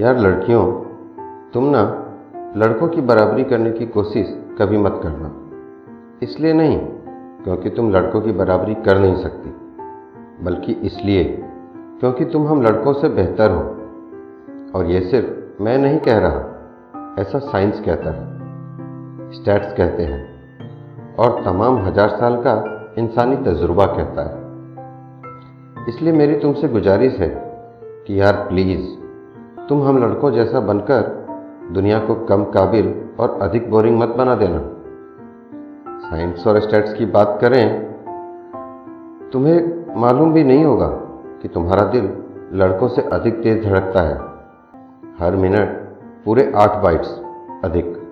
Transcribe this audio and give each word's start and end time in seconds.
यार 0.00 0.18
लड़कियों, 0.18 0.62
तुम 1.52 1.64
ना 1.64 1.80
लड़कों 2.56 2.88
की 2.88 3.00
बराबरी 3.00 3.44
करने 3.44 3.70
की 3.70 3.86
कोशिश 3.86 4.26
कभी 4.58 4.78
मत 4.78 4.98
करना। 5.02 5.30
इसलिए 6.22 6.52
नहीं, 6.52 6.78
क्योंकि 7.44 7.70
तुम 7.70 7.90
लड़कों 7.90 8.20
की 8.20 8.32
बराबरी 8.32 8.74
कर 8.74 8.98
नहीं 8.98 9.14
सकती, 9.16 9.50
बल्कि 10.44 10.72
इसलिए 10.72 11.24
क्योंकि 12.00 12.24
तुम 12.24 12.46
हम 12.48 12.62
लड़कों 12.62 12.92
से 12.92 13.08
बेहतर 13.08 13.50
हो। 13.50 13.62
और 14.74 14.86
ये 14.86 15.00
सिर्फ़ 15.00 15.62
मैं 15.62 15.76
नहीं 15.78 15.98
कह 15.98 16.18
रहा, 16.18 17.14
ऐसा 17.20 17.38
साइंस 17.38 17.80
कहता 17.80 18.10
है, 18.10 19.32
स्टैट्स 19.32 19.72
कहते 19.72 20.02
हैं, 20.02 20.20
और 21.16 21.42
तमाम 21.44 21.78
हज़ार 21.78 22.08
साल 22.08 22.36
का 22.36 22.56
इंसानी 22.98 23.36
तजुर्बा 23.36 23.86
कहता 23.86 24.22
है। 24.22 24.42
इसलिए 25.88 26.12
मेरी 26.12 26.40
तुमसे 26.40 26.68
गुजारिश 26.68 27.18
है 27.18 27.32
कि 28.06 28.20
यार 28.20 28.46
प्लीज़ 28.48 29.03
तुम 29.68 29.82
हम 29.82 29.98
लड़कों 29.98 30.30
जैसा 30.30 30.60
बनकर 30.60 31.26
दुनिया 31.72 31.98
को 31.98 32.14
कम 32.14 32.44
काबिल 32.44 33.02
और 33.20 33.38
अधिक 33.42 33.70
बोरिंग 33.70 33.98
मत 33.98 34.08
बना 34.08 34.34
देना। 34.34 34.60
साइंस 36.00 36.46
और 36.46 36.60
स्टैट्स 36.60 36.94
की 36.94 37.06
बात 37.06 37.38
करें, 37.40 37.82
तुम्हें 39.32 39.84
मालूम 40.00 40.32
भी 40.32 40.44
नहीं 40.44 40.64
होगा 40.64 40.86
कि 41.42 41.48
तुम्हारा 41.48 41.82
दिल 41.82 42.12
लड़कों 42.52 42.88
से 42.88 43.02
अधिक 43.02 43.34
तेज 43.42 43.64
धड़कता 43.64 44.00
है। 44.00 44.16
हर 45.18 45.36
मिनट 45.36 45.68
पूरे 46.24 46.52
आठ 46.56 46.82
बाइट्स 46.82 47.20
अधिक। 47.64 48.02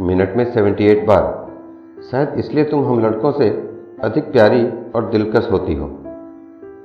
मिनट 0.00 0.36
में 0.36 0.52
78 0.52 1.06
बार। 1.06 1.50
शायद 2.10 2.28
इसलिए 2.28 2.64
तुम 2.64 2.84
हम 2.84 3.00
लड़कों 3.00 3.32
से 3.32 3.50
अधिक 4.04 4.32
प्यारी 4.32 4.66
और 4.94 5.04
दिलकश 5.04 5.48
होती 5.52 5.74
हो। 5.74 5.86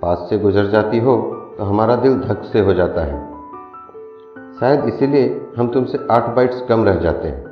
पास 0.02 0.28
से 0.30 0.38
गुजर 0.38 0.66
जाती 0.66 1.00
हो 1.00 1.37
तो 1.58 1.64
हमारा 1.64 1.96
दिल 1.96 2.16
धक 2.20 2.42
से 2.44 2.60
हो 2.60 2.74
जाता 2.74 3.04
है। 3.04 3.16
शायद 4.60 4.84
इसीलिए 4.86 5.52
हम 5.58 5.68
तुमसे 5.68 5.98
आठ 6.12 6.30
बाइट्स 6.36 6.62
कम 6.62 6.84
रह 6.84 6.96
जाते 6.96 7.28
हैं। 7.28 7.46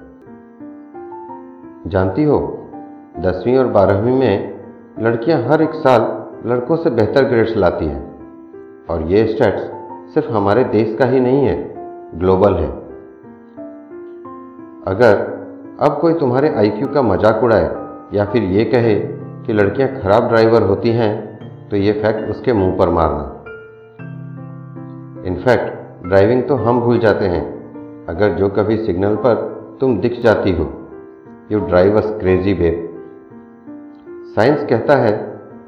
जानती 1.87 2.23
हो, 2.23 2.37
दसवीं 3.19 3.57
और 3.57 3.67
बारहवीं 3.67 4.13
में 4.13 4.53
लड़कियाँ 4.99 5.41
हर 5.43 5.61
एक 5.61 5.73
साल 5.73 6.01
लड़कों 6.45 6.75
से 6.75 6.89
बेहतर 6.89 7.23
ग्रेड्स 7.23 7.55
लाती 7.57 7.85
हैं। 7.85 8.85
और 8.89 9.01
ये 9.01 9.25
स्टैट्स 9.27 10.13
सिर्फ़ 10.13 10.31
हमारे 10.31 10.63
देश 10.63 10.95
का 10.99 11.05
ही 11.05 11.19
नहीं 11.19 11.45
है 11.45 11.55
ग्लोबल 12.15 12.53
है। 12.53 12.69
अगर 14.87 15.13
अब 15.81 15.97
कोई 16.01 16.13
तुम्हारे 16.13 16.53
आईक्यू 16.55 16.87
का 16.87 17.01
मज़ाक 17.01 17.43
उड़ाए 17.43 17.69
या 18.13 18.25
फिर 18.25 18.43
ये 18.43 18.65
कहे 18.65 18.95
कि 19.45 19.53
लड़कियाँ 19.53 19.89
खराब 20.01 20.27
ड्राइवर 20.29 20.63
होती 20.63 20.91
हैं 20.91 21.13
तो 21.69 21.77
ये 21.77 21.93
फैक्ट 21.93 22.29
उसके 22.29 22.53
मुँह 22.53 22.77
पर 22.77 22.89
मारना। 22.89 23.34
इनफैक्ट 25.25 26.05
ड्राइविंग 26.07 26.43
तो 26.43 26.55
हम 26.55 26.81
भूल 26.81 26.99
जाते 26.99 27.25
हैं। 27.25 27.43
अगर 28.05 28.29
जो 28.29 28.49
कभी 28.49 28.77
सिग्नल 28.77 29.15
पर 29.15 29.35
तुम 29.81 29.99
दिख 29.99 30.19
जाती 30.21 30.51
हो। 30.51 30.69
You 31.51 31.59
drive 31.59 31.97
us 31.97 32.05
crazy 32.19 32.53
babe 32.53 32.91
science 34.35 34.65
कहता 34.69 34.95
है 34.95 35.11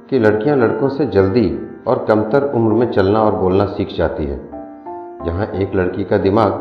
कि 0.10 0.20
लड़कियाँ 0.20 0.58
लड़कों 0.58 0.90
से 0.90 1.06
जल्दी 1.06 1.60
और 1.88 2.06
कमतर 2.08 2.52
उम्र 2.56 2.74
में 2.74 2.92
चलना 2.92 3.22
और 3.22 3.36
बोलना 3.36 3.66
सीख 3.66 3.88
जाती 3.98 4.26
है। 4.26 4.50
जहाँ 5.26 5.48
एक 5.48 5.76
लड़की 5.76 6.04
का 6.04 6.18
दिमाग 6.18 6.52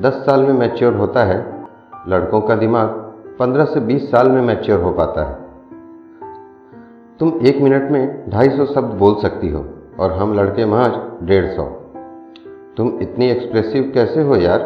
10 0.00 0.12
साल 0.12 0.42
में 0.42 0.52
मैच्योर 0.52 0.94
होता 0.94 1.24
है, 1.24 1.66
लड़कों 2.08 2.40
का 2.40 2.54
दिमाग 2.54 2.88
15 3.38 3.64
से 3.64 3.80
20 3.80 4.10
साल 4.10 4.28
में 4.28 4.42
मैच्योर 4.42 4.80
हो 4.80 4.90
पाता 4.90 5.24
है। 5.24 5.34
तुम 7.18 7.40
एक 7.46 7.62
मिनट 7.62 7.90
में 7.90 8.30
250 8.30 8.66
शब्द 8.66 8.94
बोल 8.94 9.14
सकती 9.14 9.48
हो 9.48 9.66
और 10.00 10.12
हम 10.12 10.34
लड़के 10.34 10.66
महज 10.66 10.92
डेढ़ 11.22 11.46
सौ। 11.46 11.79
तुम 12.80 12.98
इतनी 13.02 13.26
एक्सप्रेसिव 13.26 13.90
कैसे 13.94 14.22
हो 14.22 14.36
यार? 14.36 14.60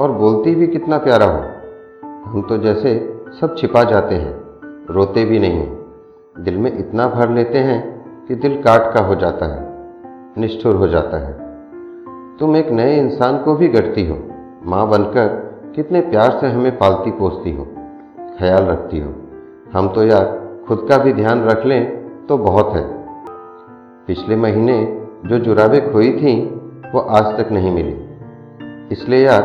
और 0.00 0.12
बोलती 0.12 0.54
भी 0.54 0.66
कितना 0.66 0.98
प्यारा 0.98 1.26
हो। 1.26 1.38
हम 2.24 2.42
तो 2.42 2.58
जैसे 2.58 3.22
सब 3.40 3.56
छिपा 3.58 3.84
जाते 3.84 4.14
हैं, 4.14 4.34
रोते 4.90 5.24
भी 5.24 5.38
नहीं। 5.38 5.66
दिल 6.44 6.58
में 6.58 6.78
इतना 6.78 7.06
भर 7.06 7.30
लेते 7.30 7.58
हैं 7.58 8.04
कि 8.28 8.34
दिल 8.34 8.62
काट 8.62 8.94
का 8.94 9.00
हो 9.00 9.14
जाता 9.14 9.46
है, 9.46 9.86
निष्ठुर 10.38 10.76
हो 10.76 10.88
जाता 10.88 11.16
है। 11.16 11.32
तुम 12.38 12.56
एक 12.56 12.70
नए 12.70 13.00
इंसान 13.00 13.38
को 13.38 13.54
भी 13.54 13.68
गढ़ती 13.68 14.06
हो। 14.06 14.18
माँ 14.66 14.88
बनकर 14.88 15.28
कितने 15.74 16.00
प्यार 16.00 16.38
से 16.40 16.46
हमें 16.46 16.78
पालती 16.78 17.10
पोसती 17.10 17.56
हो, 17.56 17.64
ख्याल 18.38 18.64
रखती 18.64 19.00
हो। 19.00 19.14
हम 19.72 19.88
तो 19.88 20.04
यार 20.04 20.48
खुद 20.68 20.86
का 20.90 20.98
भी 20.98 21.12
ध्यान 21.12 21.44
रख 21.44 21.66
लें 21.66 22.08
तो 22.26 22.38
बहुत 22.38 22.74
है। 22.74 23.04
पिछले 24.06 24.36
महीने 24.36 25.06
जो 25.26 25.38
जुराबे 25.38 25.80
खोई 25.80 26.12
थी 26.12 26.59
वो 26.94 27.00
आज 27.00 27.24
तक 27.24 27.52
नहीं 27.52 27.70
मिली। 27.70 28.08
इसलिए 28.92 29.26
यार, 29.26 29.42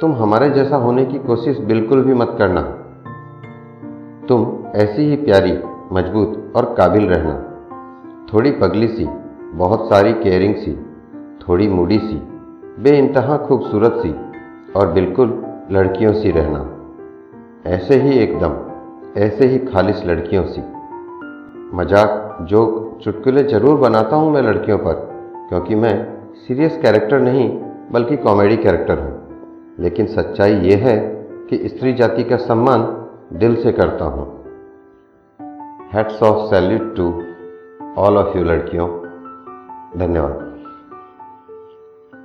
तुम 0.00 0.12
हमारे 0.12 0.50
जैसा 0.50 0.76
होने 0.76 1.04
की 1.04 1.18
कोशिश 1.18 1.58
बिल्कुल 1.58 2.02
भी 2.02 2.14
मत 2.14 2.34
करना। 2.38 2.60
तुम 4.28 4.64
ऐसी 4.74 5.02
ही 5.02 5.16
प्यारी, 5.16 5.52
मज़बूत 5.92 6.52
और 6.56 6.74
काबिल 6.78 7.08
रहना। 7.08 7.34
थोड़ी 8.32 8.50
पगली 8.50 8.88
सी, 8.88 9.04
बहुत 9.54 9.88
सारी 9.88 10.12
केयरिंग 10.12 10.54
सी, 10.54 10.72
थोड़ी 11.48 11.68
मूडी 11.68 11.98
सी 11.98 12.22
बे 12.78 12.98
इंतहा 12.98 13.36
खूबसूरत 13.36 13.92
सी 13.92 14.14
और 14.72 14.92
बिल्कुल 14.92 15.44
लड़कियों 15.72 16.12
सी 16.12 16.30
रहना। 16.30 16.66
ऐसे 17.66 17.94
ही 17.94 18.18
एकदम, 18.18 18.56
ऐसे 19.20 19.46
ही 19.46 19.58
खालिश 19.58 20.04
लड़कियों 20.06 20.44
सी। 20.44 20.60
मज़ाक, 21.76 22.38
जोक, 22.42 22.98
चुटकुले 23.04 23.42
ज़रूर 23.42 23.78
बनाता 23.78 24.16
हूँ 24.16 24.32
मैं 24.32 24.42
लड़कियों 24.42 24.78
पर, 24.78 24.92
क्योंकि 25.48 25.74
मैं 25.74 26.15
सीरियस 26.36 26.78
कैरेक्टर 26.82 27.20
नहीं, 27.20 27.48
बल्कि 27.92 28.16
कॉमेडी 28.16 28.56
कैरेक्टर 28.56 28.98
हूँ। 28.98 29.26
लेकिन 29.80 30.06
सच्चाई 30.06 30.54
ये 30.54 30.74
है 30.74 30.98
कि 31.50 31.68
स्त्री 31.68 31.92
जाति 31.92 32.24
का 32.24 32.36
सम्मान 32.36 33.06
दिल 33.32 33.62
से 33.62 33.72
करता 33.72 34.04
हूँ। 34.04 34.44
Hats 35.92 36.22
off 36.22 36.50
salute 36.50 36.96
to 36.96 37.22
all 37.98 38.16
of 38.16 38.38
you 38.38 38.44
लड़कियों। 38.44 38.88
धन्यवाद। 39.98 40.45